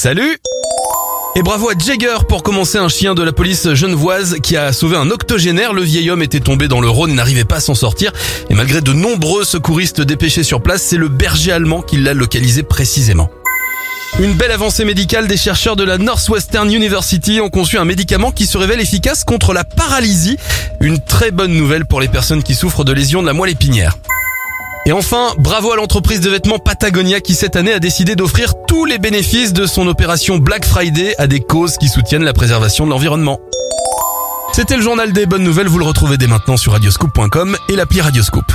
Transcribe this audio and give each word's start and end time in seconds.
Salut 0.00 0.38
et 1.34 1.42
bravo 1.42 1.70
à 1.70 1.72
Jagger 1.76 2.18
pour 2.28 2.44
commencer 2.44 2.78
un 2.78 2.88
chien 2.88 3.16
de 3.16 3.22
la 3.24 3.32
police 3.32 3.74
genevoise 3.74 4.36
qui 4.40 4.56
a 4.56 4.72
sauvé 4.72 4.96
un 4.96 5.10
octogénaire. 5.10 5.72
Le 5.72 5.82
vieil 5.82 6.08
homme 6.08 6.22
était 6.22 6.38
tombé 6.38 6.68
dans 6.68 6.80
le 6.80 6.88
Rhône, 6.88 7.16
n'arrivait 7.16 7.44
pas 7.44 7.56
à 7.56 7.60
s'en 7.60 7.74
sortir. 7.74 8.12
Et 8.48 8.54
malgré 8.54 8.80
de 8.80 8.92
nombreux 8.92 9.42
secouristes 9.42 10.00
dépêchés 10.00 10.44
sur 10.44 10.62
place, 10.62 10.82
c'est 10.82 10.98
le 10.98 11.08
berger 11.08 11.50
allemand 11.50 11.82
qui 11.82 11.96
l'a 11.96 12.14
localisé 12.14 12.62
précisément. 12.62 13.28
Une 14.20 14.34
belle 14.34 14.52
avancée 14.52 14.84
médicale 14.84 15.26
des 15.26 15.36
chercheurs 15.36 15.74
de 15.74 15.82
la 15.82 15.98
Northwestern 15.98 16.72
University 16.72 17.40
ont 17.40 17.50
conçu 17.50 17.76
un 17.76 17.84
médicament 17.84 18.30
qui 18.30 18.46
se 18.46 18.56
révèle 18.56 18.80
efficace 18.80 19.24
contre 19.24 19.52
la 19.52 19.64
paralysie. 19.64 20.36
Une 20.80 21.00
très 21.00 21.32
bonne 21.32 21.54
nouvelle 21.54 21.86
pour 21.86 22.00
les 22.00 22.08
personnes 22.08 22.44
qui 22.44 22.54
souffrent 22.54 22.84
de 22.84 22.92
lésions 22.92 23.20
de 23.20 23.26
la 23.26 23.32
moelle 23.32 23.50
épinière. 23.50 23.98
Et 24.88 24.92
enfin, 24.92 25.34
bravo 25.36 25.70
à 25.70 25.76
l'entreprise 25.76 26.22
de 26.22 26.30
vêtements 26.30 26.58
Patagonia 26.58 27.20
qui 27.20 27.34
cette 27.34 27.56
année 27.56 27.74
a 27.74 27.78
décidé 27.78 28.16
d'offrir 28.16 28.54
tous 28.66 28.86
les 28.86 28.96
bénéfices 28.96 29.52
de 29.52 29.66
son 29.66 29.86
opération 29.86 30.38
Black 30.38 30.64
Friday 30.64 31.14
à 31.18 31.26
des 31.26 31.40
causes 31.40 31.76
qui 31.76 31.88
soutiennent 31.88 32.24
la 32.24 32.32
préservation 32.32 32.86
de 32.86 32.90
l'environnement. 32.90 33.38
C'était 34.54 34.76
le 34.76 34.82
journal 34.82 35.12
des 35.12 35.26
bonnes 35.26 35.44
nouvelles, 35.44 35.68
vous 35.68 35.78
le 35.78 35.84
retrouvez 35.84 36.16
dès 36.16 36.26
maintenant 36.26 36.56
sur 36.56 36.72
radioscoop.com 36.72 37.54
et 37.68 37.76
l'appli 37.76 38.00
Radioscoop. 38.00 38.50